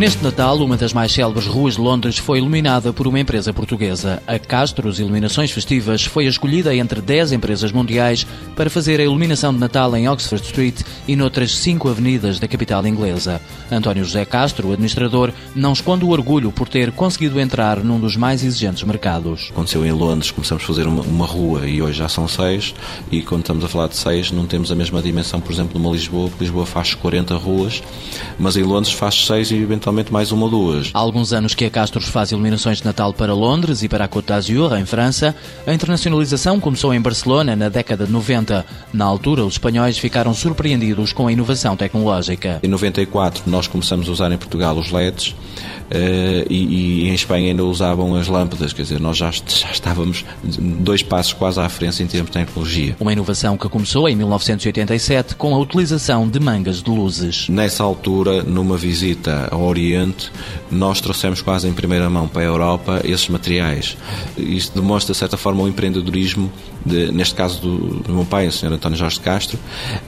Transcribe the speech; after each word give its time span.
Neste 0.00 0.24
Natal, 0.24 0.56
uma 0.60 0.78
das 0.78 0.94
mais 0.94 1.12
célebres 1.12 1.46
ruas 1.46 1.74
de 1.74 1.80
Londres 1.82 2.16
foi 2.16 2.38
iluminada 2.38 2.90
por 2.90 3.06
uma 3.06 3.20
empresa 3.20 3.52
portuguesa. 3.52 4.22
A 4.26 4.38
Castros 4.38 4.98
Iluminações 4.98 5.50
Festivas 5.50 6.02
foi 6.06 6.24
escolhida 6.24 6.74
entre 6.74 7.02
10 7.02 7.32
empresas 7.32 7.70
mundiais 7.70 8.26
para 8.56 8.70
fazer 8.70 8.98
a 8.98 9.04
iluminação 9.04 9.52
de 9.52 9.60
Natal 9.60 9.94
em 9.94 10.08
Oxford 10.08 10.42
Street 10.42 10.80
e 11.06 11.14
noutras 11.14 11.54
cinco 11.58 11.86
avenidas 11.90 12.40
da 12.40 12.48
capital 12.48 12.86
inglesa. 12.86 13.42
António 13.70 14.02
José 14.02 14.24
Castro, 14.24 14.72
administrador, 14.72 15.34
não 15.54 15.74
esconde 15.74 16.02
o 16.02 16.08
orgulho 16.08 16.50
por 16.50 16.66
ter 16.66 16.92
conseguido 16.92 17.38
entrar 17.38 17.84
num 17.84 18.00
dos 18.00 18.16
mais 18.16 18.42
exigentes 18.42 18.82
mercados. 18.84 19.50
Aconteceu 19.50 19.84
em 19.84 19.92
Londres, 19.92 20.30
começamos 20.30 20.64
a 20.64 20.66
fazer 20.66 20.86
uma, 20.86 21.02
uma 21.02 21.26
rua 21.26 21.68
e 21.68 21.82
hoje 21.82 21.98
já 21.98 22.08
são 22.08 22.26
seis, 22.26 22.74
e 23.12 23.20
quando 23.20 23.42
estamos 23.42 23.62
a 23.66 23.68
falar 23.68 23.88
de 23.88 23.98
seis, 23.98 24.30
não 24.30 24.46
temos 24.46 24.72
a 24.72 24.74
mesma 24.74 25.02
dimensão, 25.02 25.42
por 25.42 25.52
exemplo, 25.52 25.78
numa 25.78 25.92
Lisboa, 25.92 26.30
que 26.30 26.42
Lisboa 26.42 26.64
faz 26.64 26.94
40 26.94 27.36
ruas, 27.36 27.82
mas 28.38 28.56
em 28.56 28.62
Londres 28.62 28.94
faz 28.94 29.26
seis 29.26 29.50
e 29.50 29.56
eventualmente 29.56 29.89
mais 30.10 30.32
uma 30.32 30.44
ou 30.44 30.50
duas. 30.50 30.90
Há 30.94 30.98
alguns 30.98 31.32
anos 31.32 31.54
que 31.54 31.64
a 31.64 31.70
Castros 31.70 32.08
faz 32.08 32.30
iluminações 32.30 32.78
de 32.78 32.84
Natal 32.84 33.12
para 33.12 33.34
Londres 33.34 33.82
e 33.82 33.88
para 33.88 34.04
a 34.04 34.08
Côte 34.08 34.28
d'Azur, 34.28 34.76
em 34.78 34.86
França. 34.86 35.34
A 35.66 35.74
internacionalização 35.74 36.60
começou 36.60 36.94
em 36.94 37.00
Barcelona 37.00 37.56
na 37.56 37.68
década 37.68 38.06
de 38.06 38.12
90. 38.12 38.64
Na 38.92 39.04
altura, 39.04 39.44
os 39.44 39.54
espanhóis 39.54 39.98
ficaram 39.98 40.32
surpreendidos 40.32 41.12
com 41.12 41.26
a 41.26 41.32
inovação 41.32 41.76
tecnológica. 41.76 42.60
Em 42.62 42.68
94, 42.68 43.42
nós 43.46 43.66
começamos 43.66 44.08
a 44.08 44.12
usar 44.12 44.32
em 44.32 44.38
Portugal 44.38 44.76
os 44.76 44.90
LEDs. 44.90 45.34
Uh, 45.90 46.46
e, 46.48 47.02
e, 47.04 47.08
em 47.08 47.14
Espanha 47.14 47.48
ainda 47.48 47.64
usavam 47.64 48.14
as 48.14 48.28
lâmpadas, 48.28 48.72
quer 48.72 48.82
dizer, 48.82 49.00
nós 49.00 49.16
já, 49.16 49.32
já, 49.32 49.72
estávamos 49.72 50.24
dois 50.44 51.02
passos 51.02 51.32
quase 51.32 51.58
à 51.58 51.68
frente 51.68 52.00
em 52.00 52.06
termos 52.06 52.30
de 52.30 52.38
tecnologia. 52.38 52.96
Uma 53.00 53.12
inovação 53.12 53.56
que 53.56 53.68
começou 53.68 54.08
em 54.08 54.14
1987 54.14 55.34
com 55.34 55.52
a 55.52 55.58
utilização 55.58 56.28
de 56.28 56.38
mangas 56.38 56.80
de 56.80 56.88
luzes. 56.88 57.48
Nessa 57.48 57.82
altura, 57.82 58.44
numa 58.44 58.76
visita 58.76 59.48
ao 59.50 59.62
Oriente, 59.62 59.79
nós 60.70 61.00
trouxemos 61.00 61.42
quase 61.42 61.68
em 61.68 61.72
primeira 61.72 62.08
mão 62.08 62.28
para 62.28 62.42
a 62.42 62.44
Europa 62.44 63.00
esses 63.04 63.28
materiais. 63.28 63.96
Isto 64.36 64.80
demonstra, 64.80 65.12
de 65.12 65.18
certa 65.18 65.36
forma, 65.36 65.62
o 65.62 65.68
empreendedorismo, 65.68 66.52
de, 66.84 67.12
neste 67.12 67.34
caso 67.34 67.60
do, 67.60 67.76
do, 68.00 68.12
meu 68.12 68.24
pai, 68.24 68.46
o 68.48 68.52
Sr. 68.52 68.72
António 68.72 68.96
Jorge 68.96 69.16
de 69.16 69.22
Castro, 69.22 69.58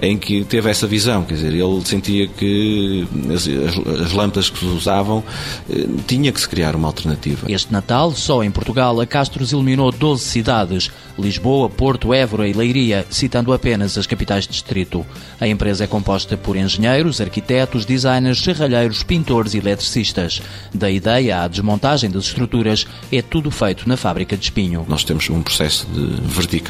em 0.00 0.16
que 0.16 0.44
teve 0.44 0.70
essa 0.70 0.86
visão, 0.86 1.24
quer 1.24 1.34
dizer, 1.34 1.52
ele 1.52 1.84
sentia 1.84 2.26
que 2.26 3.06
as, 3.32 3.46
as, 3.46 4.00
as 4.06 4.12
lâmpadas 4.12 4.48
que 4.48 4.58
se 4.58 4.64
usavam 4.64 5.22
eh, 5.68 5.86
tinha 6.06 6.32
que 6.32 6.40
se 6.40 6.48
criar 6.48 6.74
uma 6.74 6.88
alternativa. 6.88 7.50
Este 7.50 7.72
Natal, 7.72 8.12
só 8.12 8.42
em 8.42 8.50
Portugal, 8.50 9.00
a 9.00 9.06
Castros 9.06 9.52
iluminou 9.52 9.92
12 9.92 10.24
cidades, 10.24 10.90
Lisboa, 11.18 11.68
Porto, 11.68 12.14
Évora 12.14 12.48
e 12.48 12.52
Leiria, 12.52 13.06
citando 13.10 13.52
apenas 13.52 13.98
as 13.98 14.06
capitais 14.06 14.44
de 14.44 14.52
distrito. 14.52 15.04
A 15.40 15.46
empresa 15.46 15.84
é 15.84 15.86
composta 15.86 16.36
por 16.36 16.56
engenheiros, 16.56 17.20
arquitetos, 17.20 17.84
designers, 17.84 18.42
serralheiros, 18.42 19.02
pintores 19.02 19.54
e 19.54 19.58
eletricistas. 19.58 20.40
Da 20.72 20.90
ideia 20.90 21.42
à 21.42 21.48
desmontagem 21.48 22.10
das 22.10 22.24
estruturas, 22.24 22.86
é 23.10 23.20
tudo 23.20 23.50
feito 23.50 23.86
na 23.88 23.96
fábrica 23.96 24.36
de 24.36 24.44
espinho. 24.44 24.86
Nós 24.88 25.04
temos 25.04 25.28
um 25.28 25.42
processo 25.42 25.86
de 25.86 26.20
vertical 26.22 26.61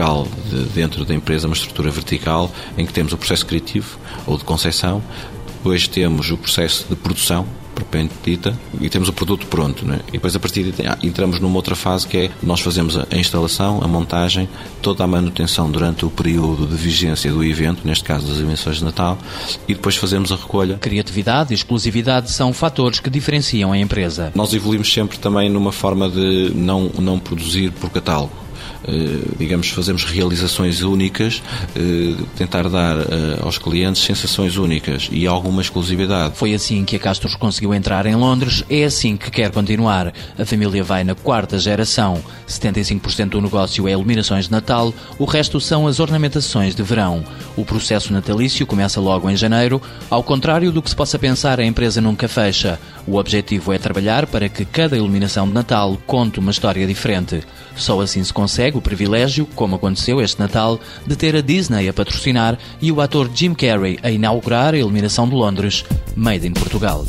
de, 0.51 0.65
dentro 0.71 1.05
da 1.05 1.15
empresa, 1.15 1.47
uma 1.47 1.55
estrutura 1.55 1.91
vertical, 1.91 2.51
em 2.77 2.87
que 2.87 2.93
temos 2.93 3.12
o 3.12 3.17
processo 3.17 3.47
criativo 3.47 3.99
ou 4.27 4.37
de 4.37 4.45
concepção, 4.45 5.03
depois 5.62 5.87
temos 5.87 6.29
o 6.33 6.37
processo 6.37 6.87
de 6.91 6.97
produção, 6.97 7.47
propriamente 7.73 8.15
dita, 8.25 8.59
e 8.81 8.89
temos 8.89 9.09
o 9.09 9.12
produto 9.12 9.47
pronto. 9.47 9.87
Né? 9.87 10.01
E 10.09 10.12
depois, 10.12 10.34
a 10.34 10.41
partir 10.41 10.65
de 10.73 10.87
ah, 10.87 10.99
entramos 11.03 11.39
numa 11.39 11.55
outra 11.55 11.77
fase 11.77 12.07
que 12.07 12.17
é 12.17 12.31
nós 12.43 12.61
fazemos 12.61 12.97
a 12.97 13.07
instalação, 13.17 13.81
a 13.81 13.87
montagem, 13.87 14.49
toda 14.83 15.05
a 15.05 15.07
manutenção 15.07 15.71
durante 15.71 16.05
o 16.05 16.11
período 16.11 16.67
de 16.67 16.75
vigência 16.75 17.31
do 17.31 17.45
evento, 17.45 17.87
neste 17.87 18.03
caso 18.03 18.27
das 18.27 18.39
emissões 18.39 18.79
de 18.79 18.84
Natal, 18.84 19.17
e 19.69 19.75
depois 19.75 19.95
fazemos 19.95 20.33
a 20.33 20.37
recolha. 20.37 20.79
Criatividade 20.79 21.53
e 21.53 21.55
exclusividade 21.55 22.33
são 22.33 22.53
fatores 22.53 22.99
que 22.99 23.09
diferenciam 23.09 23.73
a 23.73 23.79
empresa. 23.79 24.33
Nós 24.34 24.53
evoluímos 24.53 24.93
sempre 24.93 25.17
também 25.19 25.49
numa 25.49 25.71
forma 25.71 26.11
de 26.11 26.50
não, 26.56 26.91
não 26.99 27.21
produzir 27.21 27.71
por 27.71 27.89
catálogo 27.89 28.41
digamos, 29.38 29.69
fazemos 29.69 30.04
realizações 30.04 30.82
únicas, 30.82 31.43
eh, 31.76 32.15
tentar 32.37 32.69
dar 32.69 32.98
eh, 32.98 33.38
aos 33.41 33.59
clientes 33.59 34.03
sensações 34.03 34.56
únicas 34.56 35.09
e 35.12 35.26
alguma 35.26 35.62
exclusividade. 35.62 36.37
Foi 36.37 36.54
assim 36.54 36.84
que 36.84 36.97
a 36.97 36.98
Castros 36.98 37.34
conseguiu 37.34 37.75
entrar 37.75 38.06
em 38.06 38.15
Londres, 38.15 38.65
é 38.69 38.84
assim 38.84 39.16
que 39.16 39.31
quer 39.31 39.50
continuar. 39.50 40.12
A 40.38 40.44
família 40.44 40.82
vai 40.82 41.04
na 41.04 41.15
quarta 41.15 41.59
geração. 41.59 42.22
75% 42.48 43.31
do 43.31 43.41
negócio 43.41 43.87
é 43.88 43.92
iluminações 43.92 44.47
de 44.47 44.53
Natal, 44.53 44.92
o 45.19 45.25
resto 45.25 45.60
são 45.60 45.87
as 45.87 46.00
ornamentações 46.00 46.75
de 46.75 46.82
verão. 46.82 47.25
O 47.56 47.65
processo 47.65 48.12
natalício 48.12 48.66
começa 48.66 49.00
logo 49.00 49.28
em 49.31 49.37
janeiro, 49.37 49.81
ao 50.10 50.22
contrário 50.22 50.72
do 50.72 50.82
que 50.82 50.91
se 50.91 50.97
possa 50.97 51.19
pensar, 51.19 51.60
a 51.60 51.65
empresa 51.65 52.00
nunca 52.00 52.28
fecha. 52.28 52.78
O 53.06 53.16
objetivo 53.16 53.72
é 53.72 53.78
trabalhar 53.78 54.26
para 54.26 54.48
que 54.48 54.65
cada 54.65 54.97
iluminação 54.97 55.47
de 55.47 55.54
Natal 55.54 55.98
conte 56.06 56.38
uma 56.38 56.50
história 56.50 56.87
diferente. 56.87 57.42
Só 57.76 58.00
assim 58.00 58.22
se 58.22 58.32
consegue 58.72 58.78
o 58.78 58.83
privilégio, 58.83 59.47
como 59.55 59.77
aconteceu 59.77 60.21
este 60.21 60.41
Natal, 60.41 60.81
de 61.06 61.15
ter 61.15 61.37
a 61.37 61.41
Disney 61.41 61.88
a 61.88 61.93
patrocinar 61.93 62.59
e 62.81 62.91
o 62.91 63.00
ator 63.00 63.31
Jim 63.33 63.55
Carrey 63.55 63.99
a 64.03 64.10
inaugurar 64.10 64.75
a 64.75 64.78
iluminação 64.78 65.28
de 65.28 65.34
Londres, 65.34 65.84
Made 66.16 66.47
in 66.47 66.53
Portugal. 66.53 67.05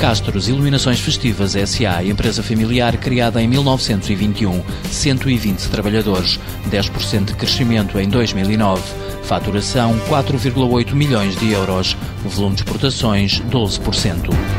Castros 0.00 0.48
Iluminações 0.48 1.00
Festivas 1.00 1.56
S.A., 1.56 2.04
empresa 2.04 2.40
familiar 2.40 2.96
criada 2.98 3.42
em 3.42 3.48
1921, 3.48 4.62
120 4.88 5.68
trabalhadores, 5.68 6.38
10% 6.70 7.24
de 7.24 7.34
crescimento 7.34 7.98
em 7.98 8.08
2009, 8.08 8.80
faturação 9.24 9.98
4,8 10.08 10.94
milhões 10.94 11.36
de 11.36 11.50
euros, 11.50 11.96
volume 12.24 12.54
de 12.54 12.62
exportações 12.62 13.40
12%. 13.50 14.57